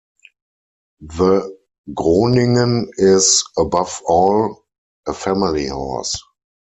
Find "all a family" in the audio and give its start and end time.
4.07-5.67